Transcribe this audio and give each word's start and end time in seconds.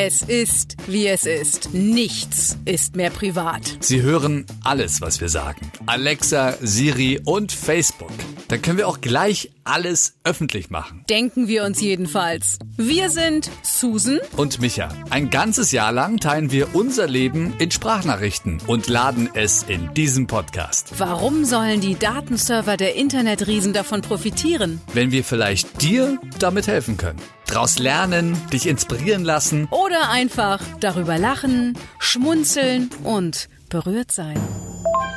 Es 0.00 0.22
ist, 0.22 0.76
wie 0.86 1.08
es 1.08 1.26
ist. 1.26 1.74
Nichts 1.74 2.56
ist 2.64 2.94
mehr 2.94 3.10
privat. 3.10 3.78
Sie 3.80 4.00
hören 4.00 4.46
alles, 4.62 5.00
was 5.00 5.20
wir 5.20 5.28
sagen. 5.28 5.72
Alexa, 5.86 6.54
Siri 6.60 7.20
und 7.24 7.50
Facebook. 7.50 8.12
Da 8.48 8.56
können 8.56 8.78
wir 8.78 8.88
auch 8.88 9.02
gleich 9.02 9.50
alles 9.64 10.14
öffentlich 10.24 10.70
machen. 10.70 11.04
Denken 11.10 11.48
wir 11.48 11.64
uns 11.64 11.82
jedenfalls. 11.82 12.58
Wir 12.78 13.10
sind 13.10 13.50
Susan 13.62 14.20
Und 14.38 14.62
Micha, 14.62 14.88
ein 15.10 15.28
ganzes 15.28 15.70
Jahr 15.70 15.92
lang 15.92 16.16
teilen 16.16 16.50
wir 16.50 16.74
unser 16.74 17.06
Leben 17.06 17.52
in 17.58 17.70
Sprachnachrichten 17.70 18.62
und 18.66 18.88
laden 18.88 19.28
es 19.34 19.64
in 19.64 19.92
diesem 19.92 20.26
Podcast. 20.26 20.94
Warum 20.96 21.44
sollen 21.44 21.82
die 21.82 21.98
Datenserver 21.98 22.78
der 22.78 22.94
Internetriesen 22.94 23.74
davon 23.74 24.00
profitieren? 24.00 24.80
Wenn 24.94 25.10
wir 25.10 25.24
vielleicht 25.24 25.82
dir 25.82 26.18
damit 26.38 26.68
helfen 26.68 26.96
können. 26.96 27.20
Draus 27.46 27.78
lernen, 27.78 28.34
dich 28.50 28.66
inspirieren 28.66 29.24
lassen. 29.24 29.68
Oder 29.70 30.08
einfach 30.08 30.62
darüber 30.80 31.18
lachen, 31.18 31.76
schmunzeln 31.98 32.88
und 33.04 33.50
berührt 33.68 34.10
sein. 34.10 34.40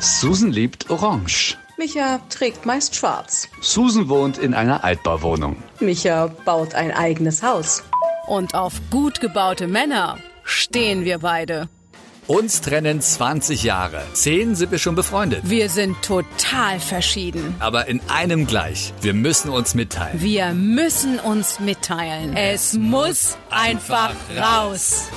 Susan 0.02 0.52
liebt 0.52 0.90
Orange. 0.90 1.58
Micha 1.82 2.20
trägt 2.30 2.68
meist 2.68 2.96
schwarz. 2.96 3.48
Susan 3.60 4.08
wohnt 4.08 4.38
in 4.38 4.54
einer 4.54 4.84
Altbauwohnung. 4.84 5.56
Micha 5.80 6.28
baut 6.46 6.76
ein 6.76 6.92
eigenes 6.92 7.42
Haus. 7.42 7.82
Und 8.28 8.54
auf 8.54 8.74
gut 8.92 9.20
gebaute 9.20 9.66
Männer 9.66 10.20
stehen 10.44 11.06
wir 11.06 11.18
beide. 11.18 11.70
Uns 12.28 12.62
trennen 12.62 13.02
20 13.02 13.64
Jahre. 13.64 14.04
Zehn 14.14 14.54
sind 14.54 14.72
wir 14.72 14.78
schon 14.78 14.94
befreundet. 14.94 15.42
Wir 15.46 15.70
sind 15.70 16.00
total 16.04 16.80
verschieden. 16.80 17.56
Aber 17.58 17.88
in 17.88 18.00
einem 18.10 18.46
gleich. 18.46 18.94
Wir 19.02 19.16
müssen 19.16 19.50
uns 19.50 19.74
mitteilen. 19.74 20.22
Wir 20.22 20.54
müssen 20.54 21.20
uns 21.20 21.60
mitteilen. 21.60 22.38
Es 22.38 22.74
muss 22.74 23.40
einfach 23.50 24.14
raus. 24.38 25.10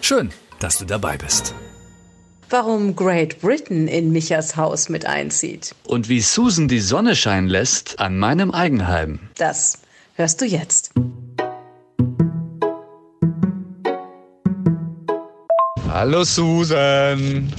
Schön, 0.00 0.30
dass 0.60 0.78
du 0.78 0.84
dabei 0.84 1.16
bist. 1.16 1.56
Warum 2.56 2.94
Great 2.94 3.40
Britain 3.40 3.88
in 3.88 4.12
Michas 4.12 4.54
Haus 4.54 4.88
mit 4.88 5.06
einzieht, 5.06 5.74
Und 5.88 6.08
wie 6.08 6.20
Susan 6.20 6.68
die 6.68 6.78
Sonne 6.78 7.16
scheinen 7.16 7.48
lässt 7.48 7.98
an 7.98 8.16
meinem 8.16 8.52
Eigenheim. 8.52 9.18
das 9.36 9.78
hörst 10.14 10.40
du 10.40 10.44
jetzt. 10.44 10.92
Hallo 15.88 16.22
Susan. 16.22 17.52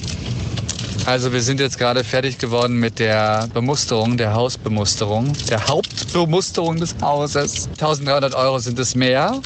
Also 1.06 1.34
wir 1.34 1.42
sind 1.42 1.60
jetzt 1.60 1.78
gerade 1.78 2.06
fertig 2.06 2.38
geworden 2.38 2.80
mit 2.80 2.98
der 3.00 3.50
Bemusterung, 3.54 4.16
der 4.16 4.34
Hausbemusterung, 4.34 5.34
der 5.50 5.68
Hauptbemusterung 5.68 6.78
des 6.78 6.96
Hauses. 7.02 7.68
1300 7.72 8.34
Euro 8.34 8.60
sind 8.60 8.80
es 8.80 8.96
mehr. 8.96 9.42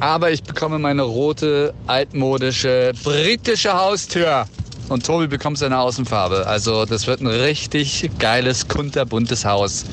Aber 0.00 0.30
ich 0.30 0.42
bekomme 0.42 0.78
meine 0.78 1.02
rote, 1.02 1.74
altmodische, 1.86 2.92
britische 3.02 3.72
Haustür. 3.72 4.46
Und 4.88 5.04
Tobi 5.04 5.26
bekommt 5.26 5.58
seine 5.58 5.78
Außenfarbe. 5.80 6.46
Also 6.46 6.84
das 6.84 7.06
wird 7.06 7.20
ein 7.20 7.26
richtig 7.26 8.08
geiles, 8.18 8.68
kunterbuntes 8.68 9.44
Haus. 9.44 9.84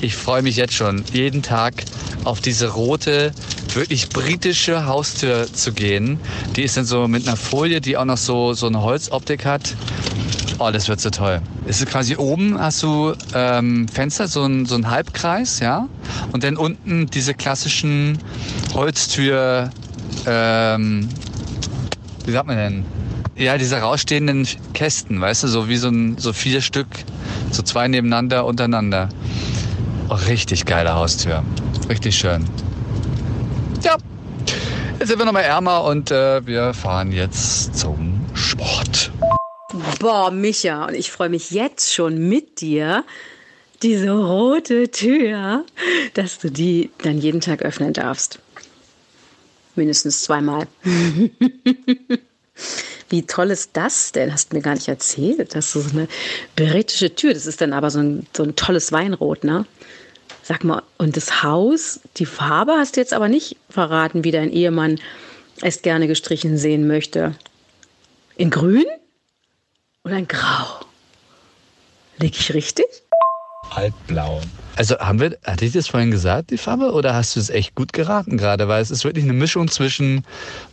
Ich 0.00 0.14
freue 0.16 0.42
mich 0.42 0.56
jetzt 0.56 0.74
schon, 0.74 1.04
jeden 1.12 1.42
Tag 1.42 1.74
auf 2.24 2.40
diese 2.40 2.68
rote, 2.68 3.32
wirklich 3.74 4.08
britische 4.10 4.86
Haustür 4.86 5.52
zu 5.52 5.72
gehen. 5.72 6.20
Die 6.54 6.62
ist 6.62 6.76
dann 6.76 6.84
so 6.84 7.08
mit 7.08 7.26
einer 7.26 7.36
Folie, 7.36 7.80
die 7.80 7.96
auch 7.96 8.04
noch 8.04 8.16
so, 8.16 8.52
so 8.52 8.66
eine 8.66 8.82
Holzoptik 8.82 9.44
hat. 9.44 9.74
Oh, 10.60 10.70
das 10.72 10.88
wird 10.88 11.00
so 11.00 11.10
toll. 11.10 11.40
Es 11.66 11.80
ist 11.80 11.88
quasi 11.88 12.16
oben 12.16 12.58
hast 12.58 12.82
du 12.82 13.14
ähm, 13.32 13.86
Fenster, 13.88 14.26
so 14.26 14.44
ein, 14.44 14.66
so 14.66 14.74
ein 14.74 14.90
Halbkreis, 14.90 15.60
ja. 15.60 15.88
Und 16.32 16.42
dann 16.42 16.56
unten 16.56 17.06
diese 17.06 17.32
klassischen 17.32 18.18
Holztür, 18.78 19.70
ähm, 20.24 21.08
wie 22.24 22.30
sagt 22.30 22.46
man 22.46 22.56
denn? 22.56 22.84
Ja, 23.34 23.58
diese 23.58 23.78
rausstehenden 23.78 24.46
Kästen, 24.72 25.20
weißt 25.20 25.42
du, 25.42 25.48
so 25.48 25.68
wie 25.68 25.76
so, 25.76 25.88
ein, 25.88 26.16
so 26.16 26.32
vier 26.32 26.60
Stück, 26.60 26.86
so 27.50 27.62
zwei 27.62 27.88
nebeneinander, 27.88 28.46
untereinander. 28.46 29.08
Oh, 30.08 30.14
richtig 30.14 30.64
geile 30.64 30.94
Haustür. 30.94 31.42
Richtig 31.88 32.16
schön. 32.16 32.44
Ja, 33.82 33.96
jetzt 35.00 35.08
sind 35.08 35.18
wir 35.18 35.26
nochmal 35.26 35.42
ärmer 35.42 35.82
und 35.82 36.12
äh, 36.12 36.46
wir 36.46 36.72
fahren 36.72 37.10
jetzt 37.10 37.76
zum 37.76 38.26
Sport. 38.34 39.10
Boah, 39.98 40.30
Micha, 40.30 40.84
und 40.84 40.94
ich 40.94 41.10
freue 41.10 41.30
mich 41.30 41.50
jetzt 41.50 41.92
schon 41.92 42.28
mit 42.28 42.60
dir, 42.60 43.02
diese 43.82 44.12
rote 44.12 44.88
Tür, 44.92 45.64
dass 46.14 46.38
du 46.38 46.48
die 46.48 46.90
dann 47.02 47.18
jeden 47.18 47.40
Tag 47.40 47.62
öffnen 47.62 47.92
darfst. 47.92 48.38
Mindestens 49.78 50.22
zweimal. 50.22 50.66
Wie 53.08 53.22
toll 53.22 53.50
ist 53.52 53.70
das 53.74 54.12
denn? 54.12 54.32
Hast 54.32 54.52
du 54.52 54.56
mir 54.56 54.62
gar 54.62 54.74
nicht 54.74 54.88
erzählt. 54.88 55.54
Das 55.54 55.66
ist 55.66 55.72
so 55.72 55.90
eine 55.92 56.08
britische 56.56 57.14
Tür. 57.14 57.32
Das 57.32 57.46
ist 57.46 57.60
dann 57.60 57.72
aber 57.72 57.90
so 57.90 58.00
ein, 58.00 58.26
so 58.36 58.42
ein 58.42 58.56
tolles 58.56 58.92
Weinrot, 58.92 59.44
ne? 59.44 59.64
Sag 60.42 60.64
mal, 60.64 60.82
und 60.98 61.16
das 61.16 61.42
Haus, 61.42 62.00
die 62.16 62.26
Farbe 62.26 62.72
hast 62.72 62.96
du 62.96 63.00
jetzt 63.00 63.12
aber 63.12 63.28
nicht 63.28 63.56
verraten, 63.70 64.24
wie 64.24 64.30
dein 64.30 64.50
Ehemann 64.50 64.98
es 65.62 65.82
gerne 65.82 66.08
gestrichen 66.08 66.58
sehen 66.58 66.86
möchte. 66.88 67.34
In 68.36 68.50
grün 68.50 68.86
oder 70.04 70.16
in 70.16 70.26
grau? 70.26 70.80
Lieg 72.18 72.38
ich 72.38 72.52
richtig? 72.52 72.86
Altblau. 73.70 74.40
Also 74.76 74.96
haben 74.98 75.20
wir, 75.20 75.36
hatte 75.44 75.64
ich 75.64 75.72
das 75.72 75.88
vorhin 75.88 76.10
gesagt, 76.10 76.50
die 76.50 76.58
Farbe, 76.58 76.92
oder 76.92 77.14
hast 77.14 77.34
du 77.34 77.40
es 77.40 77.50
echt 77.50 77.74
gut 77.74 77.92
geraten 77.92 78.36
gerade? 78.36 78.68
Weil 78.68 78.80
es 78.80 78.92
ist 78.92 79.04
wirklich 79.04 79.24
eine 79.24 79.32
Mischung 79.32 79.68
zwischen 79.68 80.24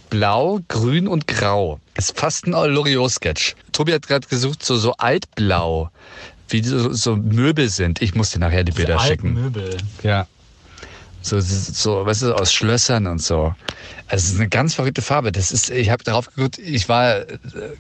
Blau, 0.10 0.60
Grün 0.68 1.08
und 1.08 1.28
Grau. 1.28 1.80
Es 1.96 2.10
ist 2.10 2.20
fast 2.20 2.46
ein 2.46 2.52
Loriot-Sketch. 2.52 3.56
Tobi 3.72 3.94
hat 3.94 4.08
gerade 4.08 4.28
gesucht, 4.28 4.64
so, 4.64 4.78
so 4.78 4.94
altblau, 4.94 5.90
wie 6.50 6.64
so, 6.64 6.94
so 6.94 7.16
Möbel 7.16 7.70
sind. 7.70 8.02
Ich 8.02 8.14
muss 8.14 8.30
dir 8.30 8.40
nachher 8.40 8.64
die 8.64 8.74
Bilder 8.74 9.00
schicken. 9.00 9.34
Möbel. 9.34 9.78
Ja. 10.04 10.28
So, 11.26 11.40
so, 11.40 12.06
weißt 12.06 12.22
du, 12.22 12.36
aus 12.36 12.54
Schlössern 12.54 13.08
und 13.08 13.20
so. 13.20 13.56
Also 14.08 14.26
es 14.28 14.34
ist 14.34 14.40
eine 14.40 14.48
ganz 14.48 14.76
verrückte 14.76 15.02
Farbe. 15.02 15.32
Das 15.32 15.52
ist, 15.52 15.72
ich 15.72 15.90
habe 15.90 16.04
darauf 16.04 16.32
geguckt, 16.36 16.60
ich 16.60 16.88
war, 16.88 17.22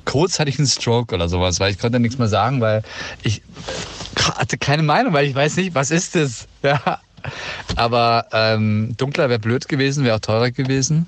kurz 0.03 0.39
hatte 0.39 0.49
ich 0.49 0.57
einen 0.57 0.67
Stroke 0.67 1.13
oder 1.13 1.29
sowas, 1.29 1.59
weil 1.59 1.71
ich 1.71 1.77
konnte 1.77 1.99
nichts 1.99 2.17
mehr 2.17 2.27
sagen, 2.27 2.59
weil 2.59 2.81
ich 3.21 3.43
hatte 4.33 4.57
keine 4.57 4.81
Meinung, 4.81 5.13
weil 5.13 5.27
ich 5.27 5.35
weiß 5.35 5.57
nicht, 5.57 5.75
was 5.75 5.91
ist 5.91 6.15
das? 6.15 6.47
Ja. 6.63 6.99
Aber 7.75 8.25
ähm, 8.33 8.95
dunkler 8.97 9.29
wäre 9.29 9.39
blöd 9.39 9.67
gewesen, 9.67 10.03
wäre 10.03 10.15
auch 10.15 10.19
teurer 10.19 10.49
gewesen. 10.49 11.05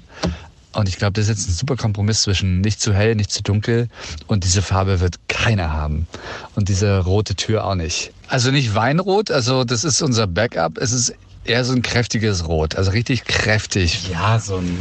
Und 0.74 0.90
ich 0.90 0.98
glaube, 0.98 1.14
das 1.14 1.24
ist 1.24 1.30
jetzt 1.30 1.50
ein 1.50 1.54
super 1.54 1.76
Kompromiss 1.76 2.22
zwischen 2.24 2.62
nicht 2.62 2.82
zu 2.82 2.94
hell, 2.94 3.16
nicht 3.16 3.32
zu 3.32 3.42
dunkel. 3.42 3.88
Und 4.28 4.44
diese 4.44 4.62
Farbe 4.62 5.00
wird 5.00 5.16
keiner 5.28 5.74
haben. 5.74 6.08
Und 6.56 6.70
diese 6.70 7.00
rote 7.00 7.36
Tür 7.36 7.66
auch 7.66 7.76
nicht. 7.76 8.12
Also 8.28 8.52
nicht 8.52 8.76
Weinrot, 8.76 9.32
also 9.32 9.64
das 9.64 9.84
ist 9.84 10.02
unser 10.02 10.28
Backup. 10.28 10.78
Es 10.78 10.92
ist 10.92 11.16
eher 11.48 11.64
so 11.66 11.74
ein 11.74 11.82
kräftiges 11.82 12.48
Rot, 12.48 12.76
also 12.76 12.92
richtig 12.92 13.26
kräftig. 13.26 14.10
Ja, 14.10 14.40
so 14.40 14.58
ein 14.58 14.78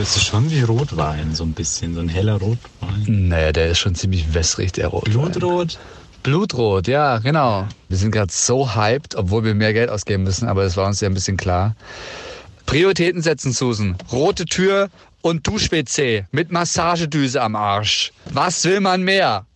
es 0.00 0.16
ist 0.16 0.24
schon 0.24 0.50
wie 0.50 0.62
Rotwein, 0.62 1.34
so 1.34 1.44
ein 1.44 1.52
bisschen, 1.52 1.94
so 1.94 2.00
ein 2.00 2.08
heller 2.08 2.34
Rotwein. 2.34 3.04
Nee, 3.06 3.52
der 3.52 3.68
ist 3.70 3.78
schon 3.78 3.94
ziemlich 3.94 4.32
wässrig, 4.34 4.72
der 4.72 4.88
Rot. 4.88 5.04
Blutrot? 5.04 5.78
Blutrot, 6.22 6.86
ja, 6.86 7.18
genau. 7.18 7.66
Wir 7.88 7.96
sind 7.96 8.10
gerade 8.10 8.32
so 8.32 8.74
hyped, 8.74 9.14
obwohl 9.14 9.44
wir 9.44 9.54
mehr 9.54 9.72
Geld 9.72 9.90
ausgeben 9.90 10.24
müssen, 10.24 10.48
aber 10.48 10.64
das 10.64 10.76
war 10.76 10.86
uns 10.86 11.00
ja 11.00 11.08
ein 11.08 11.14
bisschen 11.14 11.36
klar. 11.36 11.74
Prioritäten 12.66 13.22
setzen, 13.22 13.52
Susan. 13.52 13.96
Rote 14.12 14.44
Tür 14.44 14.90
und 15.22 15.46
Dusch-WC 15.46 16.26
mit 16.30 16.52
Massagedüse 16.52 17.40
am 17.42 17.56
Arsch. 17.56 18.12
Was 18.26 18.64
will 18.64 18.80
man 18.80 19.02
mehr? 19.02 19.46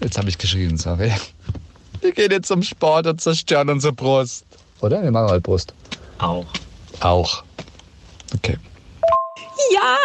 Jetzt 0.00 0.16
habe 0.16 0.28
ich 0.28 0.38
geschrien, 0.38 0.78
sorry. 0.78 1.12
Wir 2.00 2.12
gehen 2.12 2.30
jetzt 2.30 2.48
zum 2.48 2.62
Sport 2.62 3.06
und 3.06 3.20
zerstören 3.20 3.68
unsere 3.68 3.92
Brust. 3.92 4.44
Oder? 4.80 5.02
Wir 5.02 5.10
machen 5.10 5.28
halt 5.28 5.42
Brust. 5.42 5.74
Auch. 6.20 6.46
Auch. 7.00 7.42
Okay. 8.34 8.56
Ja, 9.72 9.96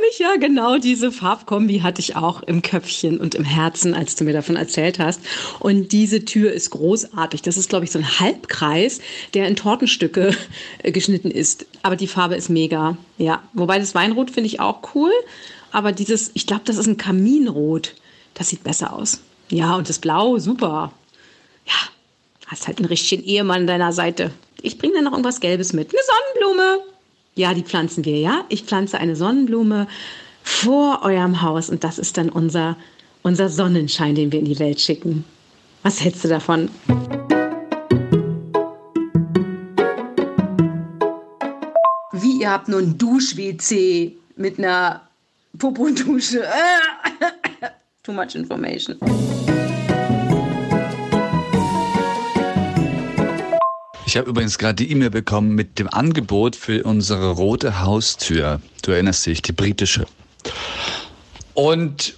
Micha, 0.00 0.36
genau 0.36 0.78
diese 0.78 1.12
Farbkombi 1.12 1.80
hatte 1.80 2.00
ich 2.00 2.16
auch 2.16 2.42
im 2.42 2.62
Köpfchen 2.62 3.18
und 3.18 3.34
im 3.34 3.44
Herzen, 3.44 3.94
als 3.94 4.16
du 4.16 4.24
mir 4.24 4.32
davon 4.32 4.56
erzählt 4.56 4.98
hast. 4.98 5.20
Und 5.60 5.92
diese 5.92 6.24
Tür 6.24 6.52
ist 6.52 6.70
großartig. 6.70 7.42
Das 7.42 7.56
ist, 7.56 7.68
glaube 7.68 7.84
ich, 7.84 7.90
so 7.90 7.98
ein 7.98 8.20
Halbkreis, 8.20 9.00
der 9.34 9.48
in 9.48 9.56
Tortenstücke 9.56 10.36
geschnitten 10.82 11.30
ist. 11.30 11.66
Aber 11.82 11.96
die 11.96 12.08
Farbe 12.08 12.36
ist 12.36 12.48
mega. 12.48 12.96
Ja, 13.18 13.42
wobei 13.52 13.78
das 13.78 13.94
Weinrot 13.94 14.30
finde 14.30 14.48
ich 14.48 14.60
auch 14.60 14.94
cool. 14.94 15.12
Aber 15.72 15.92
dieses, 15.92 16.30
ich 16.34 16.46
glaube, 16.46 16.62
das 16.64 16.76
ist 16.76 16.86
ein 16.86 16.96
Kaminrot. 16.96 17.94
Das 18.34 18.48
sieht 18.48 18.64
besser 18.64 18.92
aus. 18.92 19.20
Ja, 19.50 19.76
und 19.76 19.88
das 19.88 19.98
Blau, 19.98 20.38
super. 20.38 20.92
Ja, 21.66 21.90
hast 22.46 22.66
halt 22.66 22.78
einen 22.78 22.88
richtigen 22.88 23.24
Ehemann 23.24 23.62
an 23.62 23.66
deiner 23.66 23.92
Seite. 23.92 24.32
Ich 24.66 24.78
bringe 24.78 24.94
dann 24.94 25.04
noch 25.04 25.12
irgendwas 25.12 25.38
Gelbes 25.38 25.72
mit. 25.72 25.90
Eine 25.90 26.00
Sonnenblume. 26.02 26.80
Ja, 27.36 27.54
die 27.54 27.62
pflanzen 27.62 28.04
wir, 28.04 28.18
ja. 28.18 28.44
Ich 28.48 28.64
pflanze 28.64 28.98
eine 28.98 29.14
Sonnenblume 29.14 29.86
vor 30.42 31.02
eurem 31.04 31.40
Haus 31.40 31.70
und 31.70 31.84
das 31.84 32.00
ist 32.00 32.16
dann 32.18 32.30
unser, 32.30 32.76
unser 33.22 33.48
Sonnenschein, 33.48 34.16
den 34.16 34.32
wir 34.32 34.40
in 34.40 34.44
die 34.44 34.58
Welt 34.58 34.80
schicken. 34.80 35.24
Was 35.84 36.02
hältst 36.02 36.24
du 36.24 36.28
davon? 36.28 36.68
Wie, 42.10 42.40
ihr 42.40 42.50
habt 42.50 42.66
nur 42.66 42.80
ein 42.80 42.98
Dusch-WC 42.98 44.16
mit 44.34 44.58
einer 44.58 45.02
Popodusche. 45.56 46.44
Too 48.02 48.12
much 48.12 48.34
information. 48.34 48.98
Ich 54.06 54.16
habe 54.16 54.30
übrigens 54.30 54.56
gerade 54.56 54.76
die 54.76 54.90
E-Mail 54.92 55.10
bekommen 55.10 55.56
mit 55.56 55.80
dem 55.80 55.92
Angebot 55.92 56.54
für 56.54 56.84
unsere 56.84 57.32
rote 57.32 57.82
Haustür. 57.82 58.60
Du 58.82 58.92
erinnerst 58.92 59.26
dich, 59.26 59.42
die 59.42 59.50
britische. 59.50 60.06
Und 61.54 62.14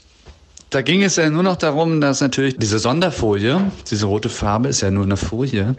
da 0.68 0.82
ging 0.82 1.02
es 1.02 1.16
ja 1.16 1.30
nur 1.30 1.42
noch 1.42 1.56
darum, 1.56 2.02
dass 2.02 2.20
natürlich 2.20 2.58
diese 2.58 2.78
Sonderfolie, 2.78 3.72
diese 3.90 4.04
rote 4.04 4.28
Farbe 4.28 4.68
ist 4.68 4.82
ja 4.82 4.90
nur 4.90 5.04
eine 5.04 5.16
Folie, 5.16 5.76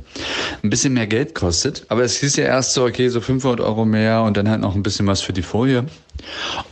ein 0.64 0.70
bisschen 0.72 0.94
mehr 0.94 1.06
Geld 1.06 1.36
kostet. 1.36 1.86
Aber 1.90 2.04
es 2.04 2.18
hieß 2.18 2.38
ja 2.38 2.46
erst 2.46 2.74
so, 2.74 2.86
okay, 2.86 3.10
so 3.10 3.22
500 3.22 3.60
Euro 3.64 3.86
mehr 3.86 4.24
und 4.24 4.36
dann 4.36 4.50
halt 4.50 4.62
noch 4.62 4.74
ein 4.74 4.82
bisschen 4.82 5.06
was 5.06 5.22
für 5.22 5.34
die 5.34 5.44
Folie. 5.44 5.86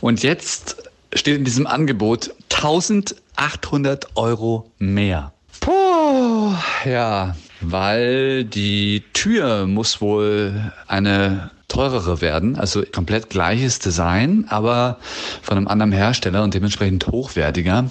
Und 0.00 0.24
jetzt 0.24 0.78
steht 1.14 1.36
in 1.36 1.44
diesem 1.44 1.68
Angebot 1.68 2.34
1800 2.50 4.16
Euro 4.16 4.68
mehr. 4.78 5.32
Puh, 5.60 6.54
ja, 6.84 7.36
weil 7.60 8.44
die 8.44 9.02
Tür 9.12 9.66
muss 9.66 10.00
wohl 10.00 10.72
eine 10.86 11.50
teurere 11.68 12.22
werden, 12.22 12.56
also 12.56 12.82
komplett 12.92 13.28
gleiches 13.28 13.78
Design, 13.78 14.46
aber 14.48 14.98
von 15.42 15.58
einem 15.58 15.68
anderen 15.68 15.92
Hersteller 15.92 16.42
und 16.42 16.54
dementsprechend 16.54 17.06
hochwertiger, 17.08 17.90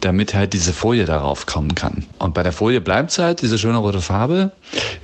damit 0.00 0.34
halt 0.34 0.52
diese 0.52 0.72
Folie 0.72 1.04
darauf 1.04 1.46
kommen 1.46 1.74
kann. 1.76 2.04
Und 2.18 2.34
bei 2.34 2.42
der 2.42 2.52
Folie 2.52 2.80
bleibt 2.80 3.10
es 3.12 3.18
halt 3.18 3.42
diese 3.42 3.58
schöne 3.58 3.78
rote 3.78 4.00
Farbe. 4.00 4.50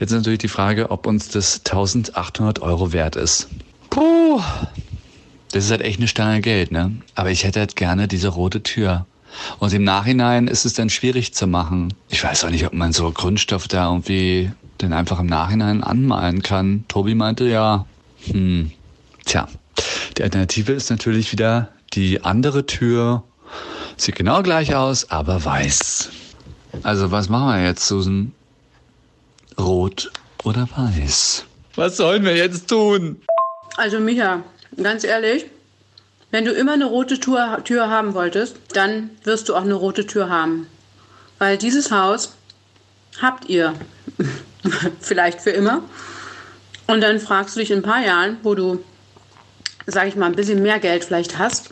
Jetzt 0.01 0.11
ist 0.11 0.19
natürlich 0.19 0.41
die 0.41 0.49
Frage, 0.49 0.91
ob 0.91 1.07
uns 1.07 1.29
das 1.29 1.61
1800 1.65 2.61
Euro 2.61 2.93
wert 2.93 3.15
ist. 3.15 3.49
Puh, 3.89 4.41
das 5.53 5.65
ist 5.65 5.71
halt 5.71 5.83
echt 5.83 6.01
eine 6.01 6.09
Stange 6.09 6.41
Geld, 6.41 6.73
ne? 6.73 6.93
Aber 7.15 7.31
ich 7.31 7.45
hätte 7.45 7.61
halt 7.61 7.77
gerne 7.77 8.09
diese 8.09 8.29
rote 8.29 8.63
Tür. 8.63 9.07
Und 9.59 9.73
im 9.73 9.85
Nachhinein 9.85 10.49
ist 10.49 10.65
es 10.65 10.75
dann 10.75 10.91
schwierig 10.91 11.35
zu 11.35 11.47
machen. 11.47 11.95
Ich 12.09 12.23
weiß 12.23 12.45
auch 12.45 12.51
nicht, 12.51 12.67
ob 12.67 12.73
man 12.73 12.93
so 12.93 13.11
Grundstoff 13.11 13.69
da 13.69 13.89
irgendwie 13.89 14.51
den 14.81 14.93
einfach 14.93 15.21
im 15.21 15.27
Nachhinein 15.27 15.83
anmalen 15.83 16.43
kann. 16.43 16.85
Tobi 16.89 17.15
meinte 17.15 17.49
ja, 17.49 17.87
hm, 18.27 18.71
tja, 19.25 19.49
die 20.17 20.23
Alternative 20.23 20.73
ist 20.73 20.91
natürlich 20.91 21.33
wieder 21.33 21.69
die 21.95 22.25
andere 22.25 22.67
Tür. 22.67 23.23
Sieht 23.97 24.17
genau 24.17 24.43
gleich 24.43 24.75
aus, 24.75 25.11
aber 25.11 25.45
weiß. 25.45 26.11
Also 26.83 27.11
was 27.11 27.29
machen 27.29 27.49
wir 27.49 27.65
jetzt, 27.65 27.87
Susan? 27.87 28.33
Rot 29.59 30.11
oder 30.45 30.69
weiß? 30.77 31.45
Was 31.75 31.97
sollen 31.97 32.25
wir 32.25 32.37
jetzt 32.37 32.69
tun? 32.69 33.21
Also 33.77 33.99
Micha, 33.99 34.43
ganz 34.81 35.05
ehrlich, 35.05 35.47
wenn 36.31 36.45
du 36.45 36.53
immer 36.53 36.73
eine 36.73 36.87
rote 36.87 37.19
Tür, 37.19 37.63
Tür 37.65 37.89
haben 37.89 38.15
wolltest, 38.15 38.57
dann 38.75 39.11
wirst 39.25 39.49
du 39.49 39.55
auch 39.55 39.63
eine 39.63 39.75
rote 39.75 40.07
Tür 40.07 40.29
haben. 40.29 40.67
Weil 41.39 41.57
dieses 41.57 41.91
Haus 41.91 42.35
habt 43.21 43.49
ihr 43.49 43.75
vielleicht 45.01 45.41
für 45.41 45.51
immer. 45.51 45.83
Und 46.87 47.01
dann 47.01 47.21
fragst 47.21 47.57
du 47.57 47.61
dich 47.61 47.71
in 47.71 47.79
ein 47.79 47.83
paar 47.83 48.05
Jahren, 48.05 48.39
wo 48.43 48.55
du, 48.55 48.83
sag 49.87 50.09
ich 50.09 50.17
mal, 50.17 50.27
ein 50.27 50.37
bisschen 50.37 50.63
mehr 50.63 50.79
Geld 50.79 51.05
vielleicht 51.05 51.39
hast, 51.39 51.71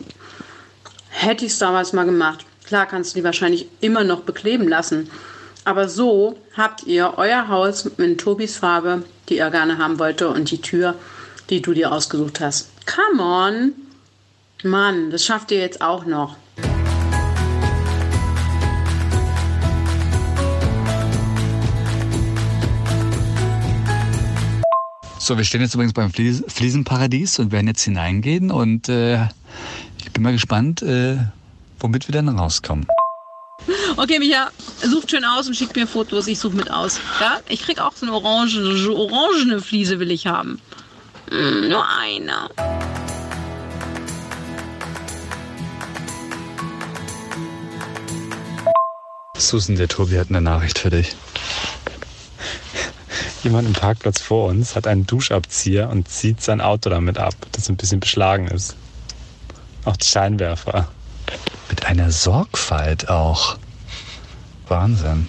hätte 1.09 1.45
ich 1.45 1.51
es 1.51 1.59
damals 1.59 1.93
mal 1.93 2.05
gemacht. 2.05 2.45
Klar 2.65 2.85
kannst 2.85 3.13
du 3.13 3.19
die 3.19 3.23
wahrscheinlich 3.23 3.67
immer 3.79 4.03
noch 4.03 4.21
bekleben 4.21 4.67
lassen. 4.67 5.09
Aber 5.65 5.89
so 5.89 6.39
habt 6.55 6.83
ihr 6.83 7.13
euer 7.17 7.47
Haus 7.47 7.89
mit 7.97 8.19
Tobis 8.19 8.57
Farbe, 8.57 9.03
die 9.29 9.37
er 9.37 9.51
gerne 9.51 9.77
haben 9.77 9.99
wollte, 9.99 10.29
und 10.29 10.49
die 10.49 10.61
Tür, 10.61 10.95
die 11.49 11.61
du 11.61 11.73
dir 11.73 11.91
ausgesucht 11.91 12.39
hast. 12.39 12.69
Come 12.85 13.21
on! 13.21 13.86
Mann, 14.63 15.11
das 15.11 15.23
schafft 15.23 15.51
ihr 15.51 15.59
jetzt 15.59 15.81
auch 15.81 16.05
noch. 16.05 16.35
So, 25.19 25.37
wir 25.37 25.43
stehen 25.43 25.61
jetzt 25.61 25.73
übrigens 25.73 25.93
beim 25.93 26.09
Flies 26.09 26.43
Fliesenparadies 26.47 27.39
und 27.39 27.51
werden 27.51 27.67
jetzt 27.67 27.83
hineingehen 27.83 28.49
und 28.49 28.87
äh, 28.87 29.25
ich 29.97 30.11
bin 30.13 30.23
mal 30.23 30.31
gespannt, 30.31 30.81
äh, 30.81 31.17
womit 31.79 32.07
wir 32.07 32.13
dann 32.13 32.29
rauskommen. 32.29 32.87
Okay, 33.97 34.19
Micha, 34.19 34.49
sucht 34.83 35.11
schön 35.11 35.25
aus 35.25 35.47
und 35.47 35.55
schickt 35.55 35.75
mir 35.75 35.85
Fotos. 35.85 36.27
Ich 36.27 36.39
suche 36.39 36.55
mit 36.55 36.71
aus. 36.71 37.01
Ja? 37.19 37.39
Ich 37.49 37.61
krieg 37.63 37.79
auch 37.79 37.93
so 37.93 38.05
eine 38.05 38.15
orange, 38.15 38.57
orangene 38.89 39.59
Fliese 39.59 39.99
will 39.99 40.11
ich 40.11 40.27
haben. 40.27 40.61
Mm, 41.29 41.67
nur 41.67 41.85
eine. 41.99 42.76
Susan, 49.47 49.77
der 49.77 49.87
Tobi 49.87 50.19
hat 50.19 50.27
eine 50.27 50.41
Nachricht 50.41 50.77
für 50.77 50.89
dich. 50.89 51.15
Jemand 53.43 53.65
im 53.65 53.73
Parkplatz 53.73 54.19
vor 54.19 54.49
uns 54.49 54.75
hat 54.75 54.87
einen 54.87 55.07
Duschabzieher 55.07 55.89
und 55.89 56.09
zieht 56.09 56.41
sein 56.41 56.59
Auto 56.59 56.89
damit 56.89 57.17
ab, 57.17 57.33
das 57.53 57.69
ein 57.69 57.77
bisschen 57.77 58.01
beschlagen 58.01 58.47
ist. 58.47 58.75
Auch 59.85 59.95
die 59.95 60.05
Scheinwerfer. 60.05 60.89
Mit 61.69 61.85
einer 61.85 62.11
Sorgfalt 62.11 63.07
auch. 63.07 63.57
Wahnsinn. 64.67 65.27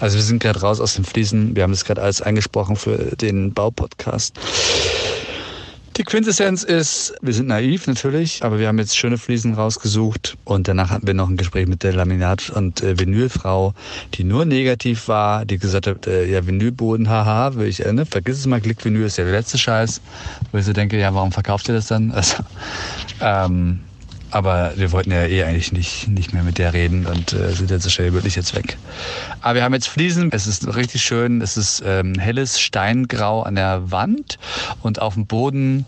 Also 0.00 0.16
wir 0.16 0.24
sind 0.24 0.42
gerade 0.42 0.60
raus 0.60 0.80
aus 0.80 0.94
den 0.94 1.04
Fliesen. 1.04 1.54
Wir 1.54 1.62
haben 1.62 1.70
das 1.70 1.84
gerade 1.84 2.02
alles 2.02 2.20
eingesprochen 2.20 2.74
für 2.74 3.14
den 3.16 3.54
Baupodcast. 3.54 4.36
Die 6.00 6.04
Quintessenz 6.04 6.62
ist, 6.62 7.12
wir 7.20 7.34
sind 7.34 7.48
naiv 7.48 7.86
natürlich, 7.86 8.42
aber 8.42 8.58
wir 8.58 8.68
haben 8.68 8.78
jetzt 8.78 8.96
schöne 8.96 9.18
Fliesen 9.18 9.52
rausgesucht 9.52 10.38
und 10.46 10.66
danach 10.66 10.88
hatten 10.88 11.06
wir 11.06 11.12
noch 11.12 11.28
ein 11.28 11.36
Gespräch 11.36 11.66
mit 11.66 11.82
der 11.82 11.92
Laminat- 11.92 12.48
und 12.48 12.82
äh, 12.82 12.98
Vinylfrau, 12.98 13.74
die 14.14 14.24
nur 14.24 14.46
negativ 14.46 15.08
war, 15.08 15.44
die 15.44 15.58
gesagt 15.58 15.86
hat, 15.86 16.06
äh, 16.06 16.24
ja 16.24 16.46
Vinylboden, 16.46 17.10
haha, 17.10 17.54
will 17.56 17.68
ich, 17.68 17.84
äh, 17.84 17.92
ne, 17.92 18.06
vergiss 18.06 18.38
es 18.38 18.46
mal, 18.46 18.62
Klickvinyl 18.62 19.04
ist 19.04 19.18
ja 19.18 19.24
der 19.24 19.34
letzte 19.34 19.58
Scheiß, 19.58 20.00
wo 20.52 20.56
ich 20.56 20.64
so 20.64 20.72
denke, 20.72 20.98
ja, 20.98 21.14
warum 21.14 21.32
verkauft 21.32 21.68
ihr 21.68 21.74
das 21.74 21.88
dann? 21.88 22.12
Also, 22.12 22.36
ähm, 23.20 23.80
aber 24.30 24.72
wir 24.76 24.92
wollten 24.92 25.10
ja 25.10 25.24
eh 25.24 25.44
eigentlich 25.44 25.72
nicht, 25.72 26.08
nicht 26.08 26.32
mehr 26.32 26.42
mit 26.42 26.58
der 26.58 26.72
reden 26.72 27.06
und 27.06 27.32
äh, 27.32 27.52
sind 27.52 27.70
jetzt 27.70 27.84
so 27.84 27.90
schnell 27.90 28.12
wirklich 28.12 28.36
jetzt 28.36 28.54
weg. 28.54 28.78
Aber 29.40 29.56
wir 29.56 29.64
haben 29.64 29.74
jetzt 29.74 29.88
Fliesen. 29.88 30.30
Es 30.32 30.46
ist 30.46 30.74
richtig 30.74 31.02
schön. 31.02 31.40
Es 31.40 31.56
ist 31.56 31.82
ähm, 31.84 32.14
helles 32.18 32.60
Steingrau 32.60 33.42
an 33.42 33.56
der 33.56 33.90
Wand 33.90 34.38
und 34.82 35.00
auf 35.00 35.14
dem 35.14 35.26
Boden. 35.26 35.86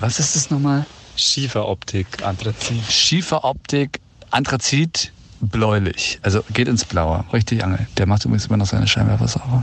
Was 0.00 0.18
ist 0.18 0.36
das 0.36 0.50
nochmal? 0.50 0.86
Schieferoptik, 1.16 2.06
Anthrazit. 2.22 2.82
Schieferoptik, 2.90 4.00
Anthrazit, 4.30 5.12
bläulich. 5.40 6.18
Also 6.22 6.42
geht 6.52 6.68
ins 6.68 6.84
Blaue. 6.84 7.24
Richtig 7.32 7.64
Angel. 7.64 7.86
Der 7.96 8.06
macht 8.06 8.24
übrigens 8.24 8.46
immer 8.46 8.58
noch 8.58 8.66
seine 8.66 8.86
Scheinwerfer 8.86 9.28
sauber. 9.28 9.62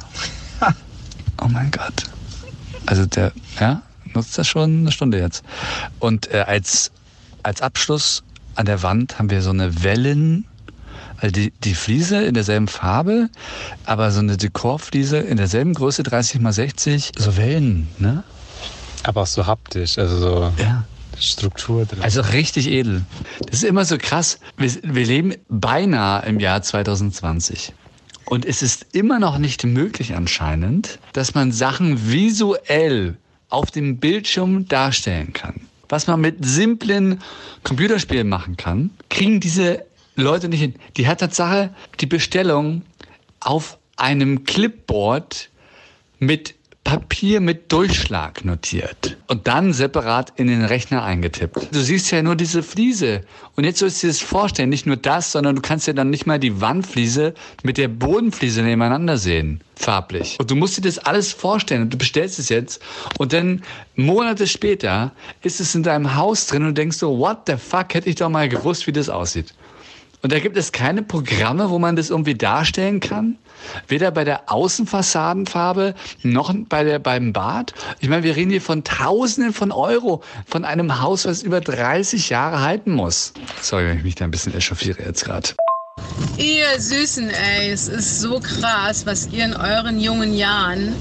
oh 1.41 1.47
mein 1.47 1.69
Gott. 1.71 2.05
Also 2.85 3.05
der, 3.05 3.31
ja, 3.59 3.81
nutzt 4.13 4.37
das 4.37 4.47
schon 4.47 4.79
eine 4.79 4.91
Stunde 4.91 5.19
jetzt. 5.19 5.43
Und 5.99 6.31
äh, 6.33 6.39
als 6.39 6.91
als 7.43 7.61
Abschluss 7.61 8.23
an 8.55 8.65
der 8.65 8.83
Wand 8.83 9.19
haben 9.19 9.29
wir 9.29 9.41
so 9.41 9.49
eine 9.49 9.83
Wellen, 9.83 10.45
also 11.17 11.31
die, 11.31 11.51
die 11.63 11.75
Fliese 11.75 12.23
in 12.23 12.33
derselben 12.33 12.67
Farbe, 12.67 13.29
aber 13.85 14.11
so 14.11 14.19
eine 14.19 14.37
Dekorfliese 14.37 15.17
in 15.17 15.37
derselben 15.37 15.73
Größe, 15.73 16.03
30 16.03 16.41
mal 16.41 16.53
60, 16.53 17.11
so 17.17 17.37
Wellen, 17.37 17.87
ne? 17.99 18.23
Aber 19.03 19.21
auch 19.21 19.27
so 19.27 19.45
haptisch, 19.45 19.97
also 19.97 20.17
so 20.17 20.53
Ja. 20.57 20.85
Struktur 21.19 21.85
drin. 21.85 22.01
Also 22.01 22.21
richtig 22.21 22.67
edel. 22.67 23.03
Das 23.45 23.57
ist 23.57 23.63
immer 23.63 23.85
so 23.85 23.97
krass. 23.99 24.39
Wir, 24.57 24.71
wir 24.81 25.05
leben 25.05 25.35
beinahe 25.47 26.25
im 26.25 26.39
Jahr 26.39 26.61
2020. 26.61 27.73
Und 28.25 28.45
es 28.45 28.63
ist 28.63 28.87
immer 28.93 29.19
noch 29.19 29.37
nicht 29.37 29.63
möglich 29.63 30.15
anscheinend, 30.15 30.97
dass 31.13 31.35
man 31.35 31.51
Sachen 31.51 32.09
visuell 32.09 33.17
auf 33.49 33.69
dem 33.69 33.97
Bildschirm 33.97 34.67
darstellen 34.67 35.33
kann. 35.33 35.67
Was 35.93 36.07
man 36.07 36.21
mit 36.21 36.43
simplen 36.43 37.21
Computerspielen 37.61 38.27
machen 38.27 38.57
kann, 38.57 38.89
kriegen 39.09 39.39
diese 39.39 39.85
Leute 40.15 40.49
nicht 40.49 40.61
hin. 40.61 40.73
Die 40.97 41.05
hat 41.05 41.19
Tatsache 41.19 41.69
die 41.99 42.07
Bestellung 42.07 42.81
auf 43.39 43.77
einem 43.95 44.43
Clipboard 44.43 45.51
mit 46.17 46.55
Papier 46.83 47.39
mit 47.39 47.71
Durchschlag 47.71 48.43
notiert 48.43 49.17
und 49.27 49.47
dann 49.47 49.73
separat 49.73 50.33
in 50.35 50.47
den 50.47 50.63
Rechner 50.63 51.03
eingetippt. 51.03 51.73
Du 51.73 51.79
siehst 51.79 52.11
ja 52.11 52.21
nur 52.21 52.35
diese 52.35 52.61
Fliese. 52.61 53.21
Und 53.55 53.63
jetzt 53.63 53.79
sollst 53.79 54.03
du 54.03 54.07
dir 54.07 54.13
das 54.13 54.19
vorstellen, 54.19 54.69
nicht 54.69 54.85
nur 54.85 54.97
das, 54.97 55.31
sondern 55.31 55.55
du 55.55 55.61
kannst 55.61 55.87
ja 55.87 55.93
dann 55.93 56.09
nicht 56.09 56.25
mal 56.25 56.39
die 56.39 56.59
Wandfliese 56.59 57.33
mit 57.63 57.77
der 57.77 57.87
Bodenfliese 57.87 58.63
nebeneinander 58.63 59.17
sehen, 59.17 59.61
farblich. 59.75 60.37
Und 60.39 60.51
du 60.51 60.55
musst 60.55 60.77
dir 60.77 60.81
das 60.81 60.99
alles 60.99 61.31
vorstellen 61.31 61.83
und 61.83 61.93
du 61.93 61.97
bestellst 61.97 62.37
es 62.39 62.49
jetzt 62.49 62.81
und 63.17 63.31
dann 63.31 63.63
Monate 63.95 64.45
später 64.47 65.13
ist 65.41 65.59
es 65.61 65.75
in 65.75 65.83
deinem 65.83 66.15
Haus 66.15 66.47
drin 66.47 66.65
und 66.65 66.77
denkst 66.77 66.97
so, 66.97 67.17
what 67.17 67.43
the 67.47 67.55
fuck, 67.57 67.93
hätte 67.93 68.09
ich 68.09 68.15
doch 68.15 68.29
mal 68.29 68.49
gewusst, 68.49 68.87
wie 68.87 68.91
das 68.91 69.09
aussieht. 69.09 69.53
Und 70.23 70.31
da 70.31 70.39
gibt 70.39 70.55
es 70.55 70.71
keine 70.71 71.03
Programme, 71.03 71.69
wo 71.69 71.79
man 71.79 71.97
das 71.97 72.09
irgendwie 72.09 72.33
darstellen 72.33 73.01
kann? 73.01 73.37
Weder 73.89 74.09
bei 74.09 74.23
der 74.23 74.49
Außenfassadenfarbe 74.49 75.95
noch 76.23 76.53
bei 76.69 76.85
der, 76.85 76.99
beim 76.99 77.33
Bad. 77.33 77.73
Ich 77.99 78.07
meine, 78.07 78.23
wir 78.23 78.37
reden 78.37 78.49
hier 78.49 78.61
von 78.61 78.85
Tausenden 78.85 79.51
von 79.51 79.73
Euro 79.73 80.23
von 80.45 80.63
einem 80.63 81.01
Haus, 81.01 81.25
was 81.25 81.43
über 81.43 81.59
30 81.59 82.29
Jahre 82.29 82.61
halten 82.61 82.93
muss. 82.93 83.33
Sorry, 83.61 83.85
wenn 83.85 83.97
ich 83.97 84.03
mich 84.05 84.15
da 84.15 84.23
ein 84.23 84.31
bisschen 84.31 84.55
echauffiere 84.55 85.03
jetzt 85.03 85.25
gerade. 85.25 85.49
Ihr 86.37 86.79
Süßen, 86.79 87.29
ey, 87.29 87.71
es 87.71 87.89
ist 87.89 88.21
so 88.21 88.39
krass, 88.39 89.05
was 89.05 89.27
ihr 89.27 89.43
in 89.43 89.53
euren 89.53 89.99
jungen 89.99 90.33
Jahren 90.33 90.95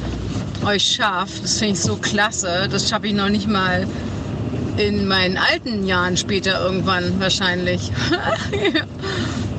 euch 0.66 0.96
schafft. 0.96 1.44
Das 1.44 1.58
finde 1.58 1.74
ich 1.74 1.80
so 1.80 1.94
klasse. 1.94 2.68
Das 2.68 2.88
schaffe 2.88 3.06
ich 3.06 3.14
noch 3.14 3.28
nicht 3.28 3.46
mal 3.46 3.86
in 4.78 5.06
meinen 5.06 5.36
alten 5.36 5.86
Jahren 5.86 6.16
später 6.16 6.60
irgendwann 6.60 7.20
wahrscheinlich. 7.20 7.92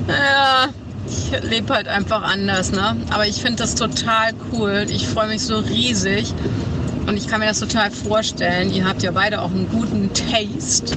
ja, 0.08 0.70
ich 1.08 1.44
lebe 1.44 1.74
halt 1.74 1.88
einfach 1.88 2.24
anders, 2.24 2.72
ne? 2.72 2.98
Aber 3.10 3.28
ich 3.28 3.42
finde 3.42 3.58
das 3.58 3.76
total 3.76 4.32
cool. 4.52 4.86
Ich 4.90 5.08
freue 5.08 5.28
mich 5.28 5.42
so 5.42 5.58
riesig. 5.60 6.34
Und 7.08 7.18
ich 7.18 7.28
kann 7.28 7.42
mir 7.42 7.48
das 7.48 7.60
total 7.60 7.92
vorstellen. 7.92 8.74
Ihr 8.74 8.86
habt 8.86 9.04
ja 9.04 9.12
beide 9.12 9.42
auch 9.42 9.52
einen 9.52 9.70
guten 9.70 10.12
Taste, 10.14 10.96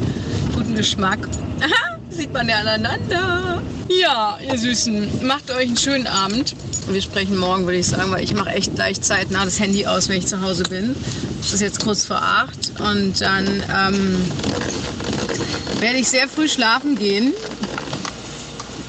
guten 0.54 0.76
Geschmack. 0.76 1.18
Aha, 1.60 1.98
sieht 2.10 2.32
man 2.32 2.48
ja 2.48 2.58
aneinander. 2.58 3.60
Ja, 3.88 4.38
ihr 4.44 4.58
Süßen, 4.58 5.26
macht 5.26 5.50
euch 5.50 5.66
einen 5.66 5.76
schönen 5.76 6.06
Abend. 6.06 6.54
Wir 6.88 7.02
sprechen 7.02 7.36
morgen, 7.36 7.64
würde 7.64 7.78
ich 7.78 7.86
sagen, 7.86 8.10
weil 8.12 8.22
ich 8.22 8.34
mache 8.34 8.50
echt 8.50 8.74
gleich 8.74 9.00
zeitnah 9.00 9.44
das 9.44 9.58
Handy 9.58 9.86
aus, 9.86 10.08
wenn 10.08 10.18
ich 10.18 10.26
zu 10.26 10.40
Hause 10.40 10.62
bin. 10.64 10.94
Es 11.40 11.52
ist 11.52 11.60
jetzt 11.60 11.82
kurz 11.82 12.04
vor 12.04 12.22
acht 12.22 12.72
und 12.80 13.20
dann 13.20 13.46
ähm, 13.46 14.30
werde 15.80 15.98
ich 15.98 16.08
sehr 16.08 16.28
früh 16.28 16.48
schlafen 16.48 16.96
gehen. 16.96 17.32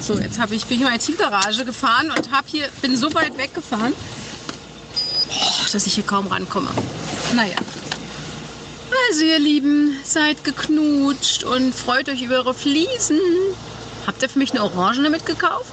So, 0.08 0.18
jetzt 0.18 0.38
habe 0.38 0.54
ich, 0.54 0.64
bin 0.64 0.76
ich 0.76 0.80
in 0.80 0.88
meine 0.88 1.00
Zielgarage 1.00 1.66
gefahren 1.66 2.10
und 2.10 2.30
hab 2.30 2.48
hier, 2.48 2.66
bin 2.80 2.96
so 2.96 3.12
weit 3.12 3.36
weggefahren, 3.36 3.92
oh, 3.92 5.66
dass 5.70 5.86
ich 5.86 5.92
hier 5.96 6.04
kaum 6.04 6.28
rankomme. 6.28 6.70
Naja. 7.34 7.58
Also 9.10 9.24
ihr 9.26 9.38
Lieben, 9.38 9.98
seid 10.04 10.44
geknutscht 10.44 11.44
und 11.44 11.74
freut 11.74 12.08
euch 12.08 12.22
über 12.22 12.36
eure 12.36 12.54
Fliesen. 12.54 13.20
Habt 14.06 14.22
ihr 14.22 14.30
für 14.30 14.38
mich 14.38 14.52
eine 14.52 14.62
Orangene 14.62 15.10
mitgekauft? 15.10 15.72